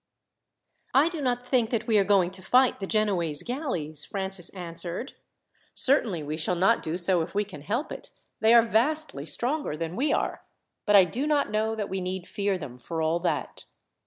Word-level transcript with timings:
"I 0.95 1.09
do 1.09 1.21
not 1.21 1.45
think 1.45 1.69
that 1.69 1.85
we 1.85 1.99
are 1.99 2.03
going 2.03 2.31
to 2.31 2.41
fight 2.41 2.79
the 2.79 2.87
Genoese 2.87 3.43
galleys," 3.43 4.03
Francis 4.03 4.49
answered. 4.49 5.13
"Certainly 5.75 6.23
we 6.23 6.37
shall 6.37 6.55
not 6.55 6.81
do 6.81 6.97
so 6.97 7.21
if 7.21 7.35
we 7.35 7.43
can 7.43 7.61
help 7.61 7.91
it. 7.91 8.09
They 8.39 8.55
are 8.55 8.63
vastly 8.63 9.27
stronger 9.27 9.77
than 9.77 9.95
we 9.95 10.11
are; 10.11 10.43
but 10.87 10.95
I 10.95 11.05
do 11.05 11.27
not 11.27 11.51
know 11.51 11.75
that 11.75 11.87
we 11.87 12.01
need 12.01 12.25
fear 12.25 12.57
them 12.57 12.79
for 12.79 12.99
all 12.99 13.19
that." 13.19 13.65